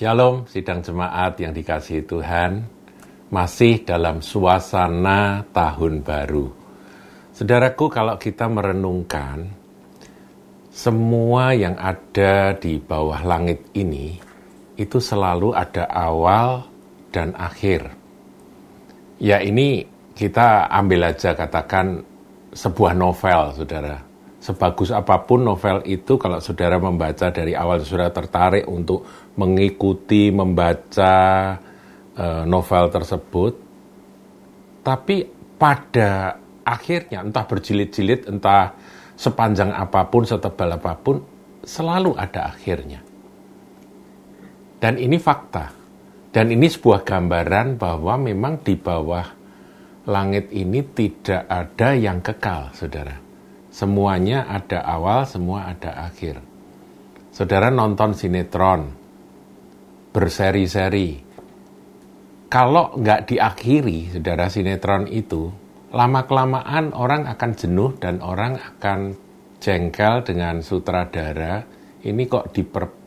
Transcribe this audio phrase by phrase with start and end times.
[0.00, 2.64] Shalom, sidang jemaat yang dikasihi Tuhan,
[3.28, 6.48] masih dalam suasana tahun baru.
[7.36, 9.44] Saudaraku, kalau kita merenungkan
[10.72, 14.16] semua yang ada di bawah langit ini,
[14.80, 16.64] itu selalu ada awal
[17.12, 17.92] dan akhir.
[19.20, 19.84] Ya, ini
[20.16, 22.00] kita ambil aja katakan
[22.56, 24.09] sebuah novel, saudara
[24.40, 29.04] sebagus apa pun novel itu kalau saudara membaca dari awal saudara tertarik untuk
[29.36, 31.14] mengikuti membaca
[32.16, 33.52] uh, novel tersebut
[34.80, 35.28] tapi
[35.60, 38.72] pada akhirnya entah berjilid-jilid entah
[39.12, 41.20] sepanjang apa pun setebal apa pun
[41.60, 43.04] selalu ada akhirnya.
[44.80, 45.76] Dan ini fakta.
[46.32, 49.26] Dan ini sebuah gambaran bahwa memang di bawah
[50.08, 53.29] langit ini tidak ada yang kekal saudara
[53.70, 56.42] Semuanya ada awal, semua ada akhir.
[57.30, 58.90] Saudara nonton sinetron,
[60.10, 61.22] berseri-seri.
[62.50, 65.54] Kalau nggak diakhiri, saudara sinetron itu,
[65.94, 69.14] lama-kelamaan orang akan jenuh dan orang akan
[69.62, 71.62] jengkel dengan sutradara.
[72.02, 72.50] Ini kok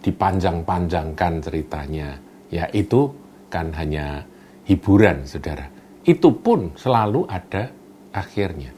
[0.00, 2.16] dipanjang-panjangkan ceritanya.
[2.48, 3.12] Ya itu
[3.52, 4.24] kan hanya
[4.64, 5.68] hiburan, saudara.
[6.00, 7.68] Itu pun selalu ada
[8.16, 8.75] akhirnya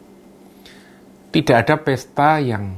[1.39, 2.75] tidak ada pesta yang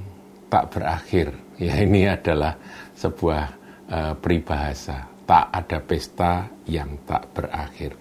[0.53, 1.33] tak berakhir.
[1.61, 2.57] Ya ini adalah
[2.97, 3.45] sebuah
[3.93, 5.13] uh, peribahasa.
[5.29, 7.93] Tak ada pesta yang tak berakhir.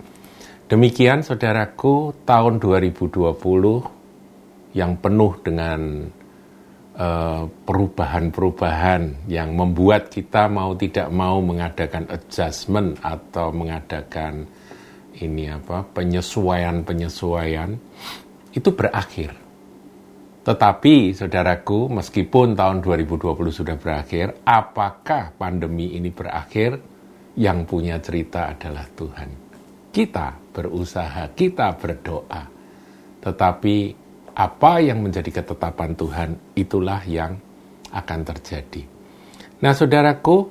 [0.71, 3.35] Demikian saudaraku tahun 2020
[4.79, 6.07] yang penuh dengan
[6.93, 14.47] eh, perubahan-perubahan yang membuat kita mau tidak mau mengadakan adjustment atau mengadakan
[15.19, 17.75] ini apa penyesuaian-penyesuaian
[18.53, 19.48] itu berakhir
[20.39, 26.79] tetapi, saudaraku, meskipun tahun 2020 sudah berakhir, apakah pandemi ini berakhir?
[27.39, 29.29] Yang punya cerita adalah Tuhan.
[29.91, 32.43] Kita berusaha, kita berdoa.
[33.19, 33.77] Tetapi
[34.35, 37.35] apa yang menjadi ketetapan Tuhan, itulah yang
[37.91, 38.83] akan terjadi.
[39.59, 40.47] Nah, saudaraku,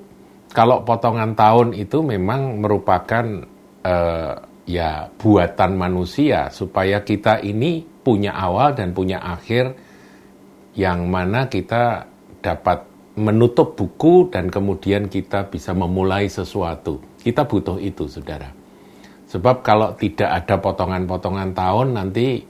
[0.53, 3.25] kalau potongan tahun itu memang merupakan
[3.85, 4.35] uh,
[4.69, 9.77] ya buatan manusia supaya kita ini punya awal dan punya akhir
[10.73, 12.09] yang mana kita
[12.41, 12.89] dapat
[13.21, 17.03] menutup buku dan kemudian kita bisa memulai sesuatu.
[17.21, 18.49] Kita butuh itu, saudara.
[19.29, 22.41] Sebab kalau tidak ada potongan-potongan tahun nanti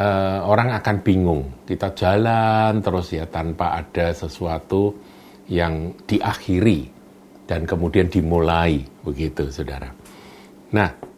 [0.00, 1.42] uh, orang akan bingung.
[1.62, 4.90] Kita jalan terus ya tanpa ada sesuatu
[5.46, 6.90] yang diakhiri
[7.46, 9.92] dan kemudian dimulai begitu, saudara.
[10.74, 11.13] Nah,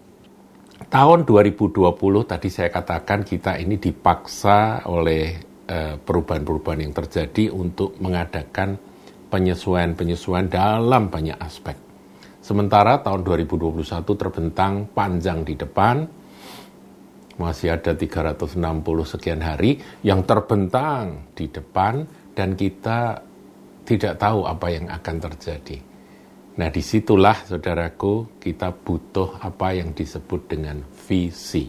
[0.97, 1.93] tahun 2020
[2.25, 8.79] tadi saya katakan kita ini dipaksa oleh Eh, perubahan-perubahan yang terjadi untuk mengadakan
[9.35, 11.75] penyesuaian-penyesuaian dalam banyak aspek.
[12.39, 16.07] Sementara tahun 2021 terbentang panjang di depan,
[17.43, 22.07] masih ada 360 sekian hari yang terbentang di depan
[22.39, 23.27] dan kita
[23.83, 25.83] tidak tahu apa yang akan terjadi.
[26.57, 31.69] Nah di situlah saudaraku kita butuh apa yang disebut dengan visi.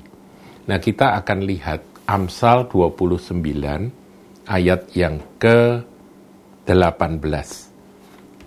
[0.67, 6.71] Nah kita akan lihat Amsal 29 ayat yang ke-18.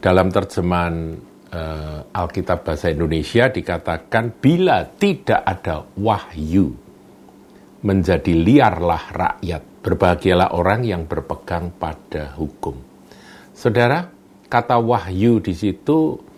[0.00, 1.12] Dalam terjemahan
[1.52, 6.72] uh, Alkitab Bahasa Indonesia dikatakan bila tidak ada wahyu
[7.84, 12.76] menjadi liarlah rakyat, berbahagialah orang yang berpegang pada hukum.
[13.52, 14.08] Saudara,
[14.48, 16.29] kata wahyu di situ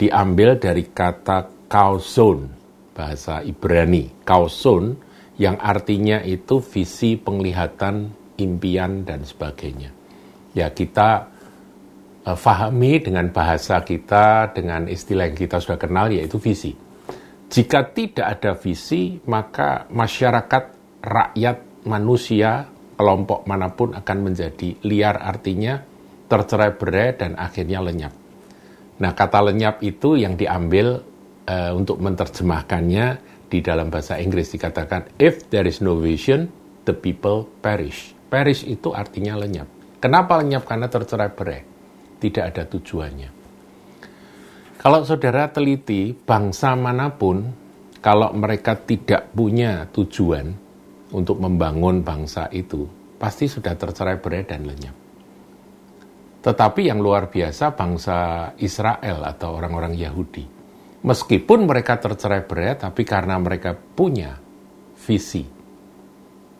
[0.00, 2.48] diambil dari kata kauson,
[2.96, 4.24] bahasa Ibrani.
[4.24, 4.96] Kauson
[5.36, 8.08] yang artinya itu visi penglihatan,
[8.40, 9.92] impian, dan sebagainya.
[10.56, 11.28] Ya kita
[12.24, 16.72] uh, fahami dengan bahasa kita, dengan istilah yang kita sudah kenal, yaitu visi.
[17.50, 20.64] Jika tidak ada visi, maka masyarakat,
[21.04, 22.64] rakyat, manusia,
[22.96, 25.80] kelompok mana pun akan menjadi liar artinya
[26.30, 28.19] tercerai berai dan akhirnya lenyap.
[29.00, 31.00] Nah, kata lenyap itu yang diambil
[31.48, 33.06] uh, untuk menerjemahkannya
[33.50, 36.52] di dalam bahasa Inggris dikatakan if there is no vision,
[36.84, 38.12] the people perish.
[38.30, 39.66] Perish itu artinya lenyap.
[39.98, 40.68] Kenapa lenyap?
[40.68, 41.62] Karena tercerai berai.
[42.20, 43.30] Tidak ada tujuannya.
[44.80, 47.44] Kalau saudara teliti, bangsa mana pun,
[48.00, 50.56] kalau mereka tidak punya tujuan
[51.12, 52.88] untuk membangun bangsa itu,
[53.20, 55.09] pasti sudah tercerai berai dan lenyap.
[56.40, 58.16] Tetapi yang luar biasa bangsa
[58.56, 60.60] Israel atau orang-orang Yahudi
[61.00, 64.36] Meskipun mereka tercerai berai, tapi karena mereka punya
[65.00, 65.48] visi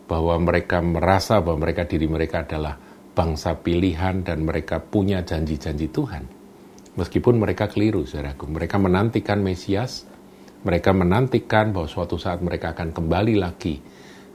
[0.09, 2.81] bahwa mereka merasa bahwa mereka diri mereka adalah
[3.13, 6.25] bangsa pilihan dan mereka punya janji-janji Tuhan,
[6.91, 8.51] Meskipun mereka keliru, saudaraku.
[8.51, 10.09] Mereka menantikan Mesias,
[10.67, 13.79] mereka menantikan bahwa suatu saat mereka akan kembali lagi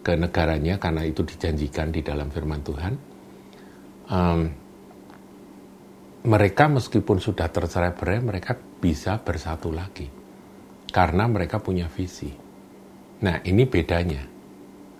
[0.06, 2.94] ke negaranya karena itu dijanjikan di dalam firman Tuhan.
[4.06, 4.42] Um,
[6.26, 10.10] mereka meskipun sudah tercerai berai, mereka bisa bersatu lagi
[10.90, 12.32] karena mereka punya visi.
[13.22, 14.24] Nah, ini bedanya.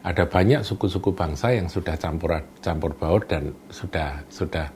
[0.06, 4.70] Ada banyak suku-suku bangsa yang sudah campur campur baur dan sudah sudah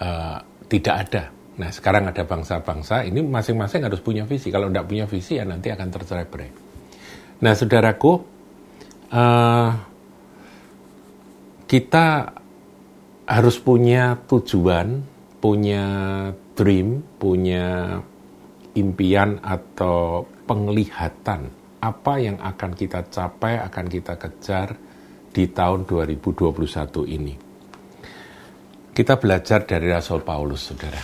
[0.00, 0.40] uh,
[0.72, 1.24] tidak ada.
[1.60, 4.48] Nah, sekarang ada bangsa-bangsa ini masing-masing harus punya visi.
[4.48, 6.50] Kalau tidak punya visi ya nanti akan tercerai berai.
[7.44, 8.12] Nah, saudaraku,
[9.12, 9.70] uh,
[11.68, 12.06] kita
[13.28, 15.04] harus punya tujuan,
[15.40, 15.84] punya
[16.54, 17.96] dream, punya
[18.76, 21.50] impian atau penglihatan
[21.80, 24.76] apa yang akan kita capai, akan kita kejar
[25.32, 27.34] di tahun 2021 ini.
[28.92, 31.00] Kita belajar dari Rasul Paulus, saudara.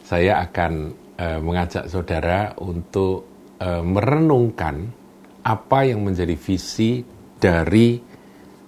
[0.00, 0.72] Saya akan
[1.20, 3.28] uh, mengajak saudara untuk
[3.60, 4.88] uh, merenungkan
[5.44, 7.04] apa yang menjadi visi
[7.36, 8.00] dari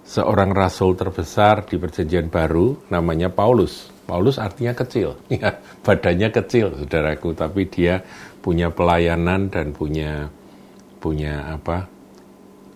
[0.05, 3.90] seorang rasul terbesar di Perjanjian Baru, namanya Paulus.
[4.05, 5.55] Paulus artinya kecil, ya,
[5.85, 8.01] badannya kecil, saudaraku, tapi dia
[8.41, 10.27] punya pelayanan dan punya
[11.01, 11.89] punya apa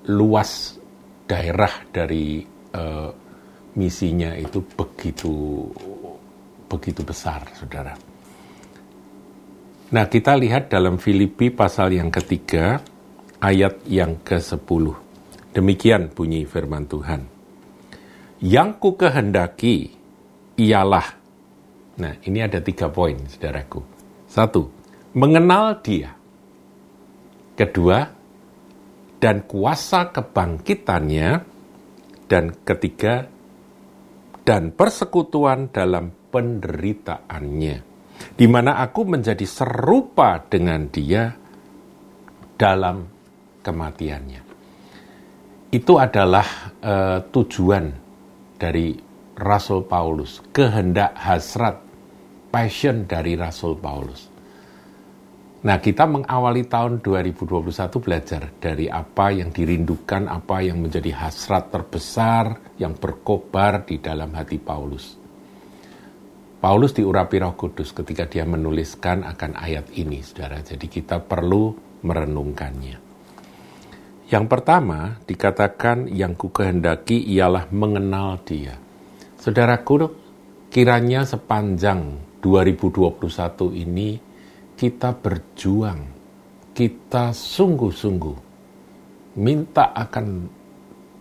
[0.10, 0.78] luas
[1.30, 2.42] daerah dari
[2.74, 3.10] uh,
[3.78, 5.34] misinya itu begitu
[6.66, 7.94] begitu besar, saudara.
[9.86, 12.82] Nah, kita lihat dalam Filipi pasal yang ketiga,
[13.38, 14.86] ayat yang ke-10.
[15.54, 17.22] Demikian bunyi firman Tuhan.
[18.42, 19.94] Yang ku kehendaki
[20.56, 21.08] ialah,
[22.00, 23.84] nah ini ada tiga poin, saudaraku.
[24.28, 24.68] Satu,
[25.16, 26.12] mengenal dia.
[27.56, 28.00] Kedua,
[29.20, 31.54] dan kuasa kebangkitannya.
[32.26, 33.30] Dan ketiga,
[34.42, 37.78] dan persekutuan dalam penderitaannya.
[38.34, 41.38] Di mana aku menjadi serupa dengan dia
[42.58, 43.06] dalam
[43.62, 44.42] kematiannya.
[45.70, 47.86] Itu adalah uh, tujuan
[48.58, 49.05] dari
[49.36, 51.84] Rasul Paulus, kehendak hasrat,
[52.56, 54.32] passion dari Rasul Paulus.
[55.66, 57.68] Nah, kita mengawali tahun 2021
[58.00, 64.56] belajar dari apa yang dirindukan, apa yang menjadi hasrat terbesar yang berkobar di dalam hati
[64.56, 65.20] Paulus.
[66.64, 70.64] Paulus diurapi Roh Kudus ketika dia menuliskan akan ayat ini, Saudara.
[70.64, 71.76] Jadi kita perlu
[72.08, 73.04] merenungkannya.
[74.32, 78.85] Yang pertama dikatakan yang ku kehendaki ialah mengenal Dia.
[79.46, 80.10] Saudaraku,
[80.74, 84.18] kiranya sepanjang 2021 ini
[84.74, 86.02] kita berjuang,
[86.74, 88.38] kita sungguh-sungguh
[89.38, 90.50] minta akan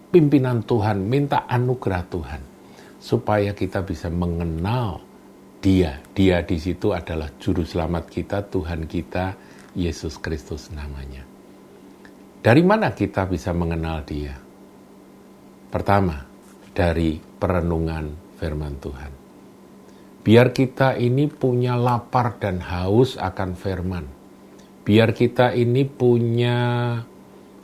[0.09, 2.43] pimpinan Tuhan, minta anugerah Tuhan,
[2.97, 5.05] supaya kita bisa mengenal
[5.61, 6.00] Dia.
[6.17, 9.37] Dia di situ adalah Juru Selamat kita, Tuhan kita,
[9.76, 11.21] Yesus Kristus namanya.
[12.41, 14.32] Dari mana kita bisa mengenal Dia?
[15.69, 16.33] Pertama,
[16.75, 19.12] dari perenungan firman Tuhan.
[20.25, 24.05] Biar kita ini punya lapar dan haus akan firman.
[24.85, 26.59] Biar kita ini punya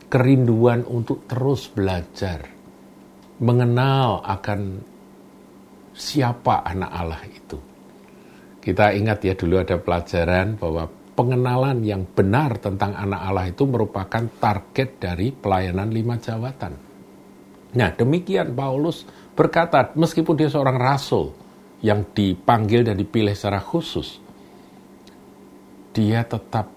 [0.06, 2.48] kerinduan untuk terus belajar.
[3.40, 4.60] Mengenal akan
[5.96, 7.58] siapa anak Allah itu.
[8.60, 10.84] Kita ingat ya dulu ada pelajaran bahwa
[11.16, 16.89] pengenalan yang benar tentang anak Allah itu merupakan target dari pelayanan lima jawatan.
[17.76, 21.30] Nah demikian Paulus berkata meskipun dia seorang rasul,
[21.80, 24.20] yang dipanggil dan dipilih secara khusus,
[25.96, 26.68] dia tetap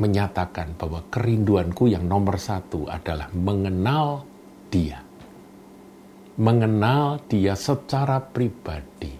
[0.00, 4.24] menyatakan bahwa kerinduanku yang nomor satu adalah mengenal
[4.72, 5.02] dia.
[6.40, 9.12] Mengenal dia secara pribadi.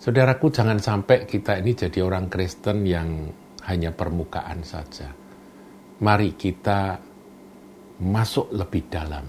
[0.00, 3.28] Saudaraku, jangan sampai kita ini jadi orang Kristen yang
[3.68, 5.12] hanya permukaan saja.
[6.00, 6.96] Mari kita
[8.00, 9.24] masuk lebih dalam,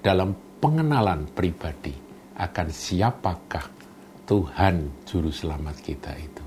[0.00, 1.92] dalam pengenalan pribadi
[2.36, 3.66] akan siapakah
[4.26, 6.44] Tuhan Juru Selamat kita itu.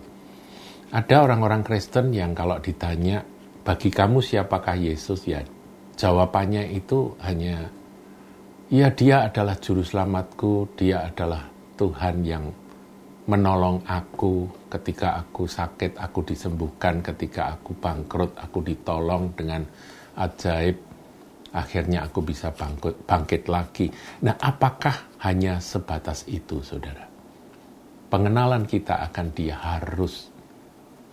[0.90, 3.22] Ada orang-orang Kristen yang kalau ditanya,
[3.62, 5.24] bagi kamu siapakah Yesus?
[5.30, 5.46] Ya
[5.94, 7.70] jawabannya itu hanya,
[8.74, 11.46] ya dia adalah Juru Selamatku, dia adalah
[11.78, 12.50] Tuhan yang
[13.30, 19.62] menolong aku ketika aku sakit, aku disembuhkan, ketika aku bangkrut, aku ditolong dengan
[20.18, 20.89] ajaib,
[21.56, 23.88] akhirnya aku bisa bangkit, bangkit lagi.
[24.26, 27.10] Nah, apakah hanya sebatas itu, saudara?
[28.10, 30.28] pengenalan kita akan dia harus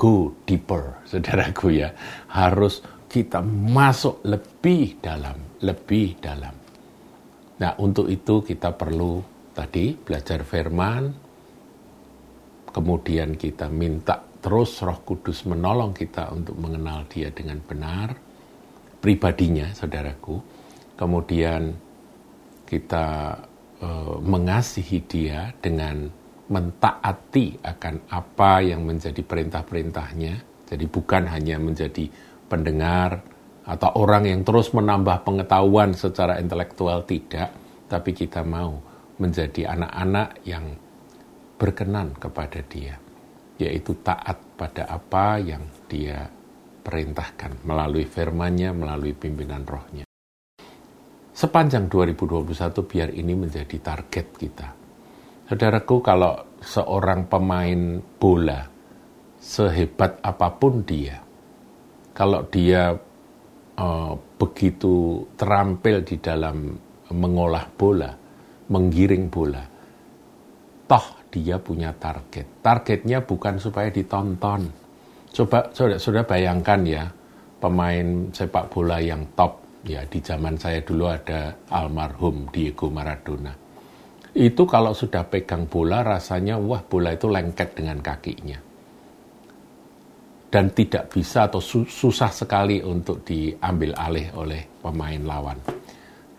[0.00, 1.92] go deeper, saudaraku ya.
[2.32, 6.56] Harus kita masuk lebih dalam, lebih dalam.
[7.56, 9.20] Nah, untuk itu kita perlu
[9.52, 11.04] tadi belajar firman,
[12.72, 18.12] kemudian kita minta terus Roh Kudus menolong kita untuk mengenal Dia dengan benar,
[19.06, 20.42] pribadinya, saudaraku.
[20.98, 21.70] Kemudian
[22.66, 23.38] kita
[23.78, 26.10] e, mengasihi Dia dengan
[26.50, 30.66] mentaati akan apa yang menjadi perintah-perintahnya.
[30.66, 32.10] Jadi bukan hanya menjadi
[32.50, 33.22] pendengar
[33.62, 37.54] atau orang yang terus menambah pengetahuan secara intelektual tidak,
[37.86, 38.82] tapi kita mau
[39.22, 40.74] menjadi anak-anak yang
[41.54, 42.98] berkenan kepada Dia
[43.56, 46.28] yaitu taat pada apa yang dia
[46.86, 50.06] perintahkan melalui firman-Nya, melalui pimpinan rohnya.
[51.34, 52.54] Sepanjang 2021
[52.86, 54.68] biar ini menjadi target kita.
[55.50, 58.62] Saudaraku, kalau seorang pemain bola,
[59.36, 61.18] sehebat apa pun dia,
[62.14, 62.94] kalau dia
[63.76, 66.72] uh, begitu terampil di dalam
[67.12, 68.10] mengolah bola,
[68.72, 69.62] menggiring bola,
[70.88, 72.64] toh dia punya target.
[72.64, 74.85] Targetnya bukan supaya ditonton.
[75.32, 77.04] Coba sudah bayangkan ya,
[77.60, 83.54] pemain sepak bola yang top ya di zaman saya dulu ada almarhum Diego Maradona.
[84.36, 88.58] Itu kalau sudah pegang bola rasanya wah bola itu lengket dengan kakinya.
[90.46, 95.58] Dan tidak bisa atau susah sekali untuk diambil alih oleh pemain lawan.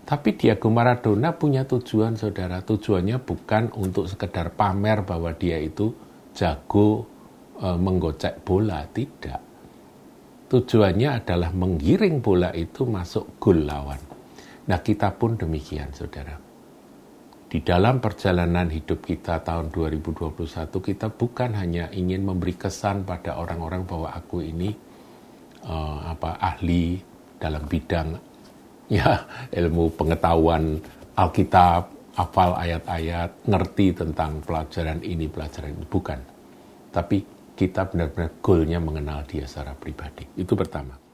[0.08, 2.64] Tapi Diego Maradona punya tujuan, saudara.
[2.64, 5.92] Tujuannya bukan untuk sekedar pamer bahwa dia itu
[6.32, 7.04] jago
[7.58, 9.42] menggocek bola, tidak.
[10.48, 14.00] Tujuannya adalah menggiring bola itu masuk gol lawan.
[14.68, 16.38] Nah, kita pun demikian, saudara.
[17.48, 23.88] Di dalam perjalanan hidup kita tahun 2021, kita bukan hanya ingin memberi kesan pada orang-orang
[23.88, 24.76] bahwa aku ini
[25.64, 27.00] uh, apa ahli
[27.40, 28.20] dalam bidang
[29.00, 29.24] ya
[29.56, 30.80] ilmu pengetahuan
[31.18, 35.86] Alkitab, hafal ayat-ayat, ngerti tentang pelajaran ini, pelajaran ini.
[35.90, 36.20] Bukan.
[36.94, 40.30] Tapi kita benar-benar goalnya mengenal dia secara pribadi.
[40.38, 41.07] Itu pertama.